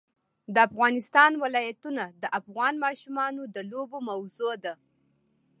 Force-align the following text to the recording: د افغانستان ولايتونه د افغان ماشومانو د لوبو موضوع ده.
د 0.53 0.55
افغانستان 0.69 1.31
ولايتونه 1.43 2.03
د 2.21 2.23
افغان 2.39 2.73
ماشومانو 2.85 3.41
د 3.55 3.57
لوبو 3.71 3.97
موضوع 4.09 4.53
ده. 4.65 4.73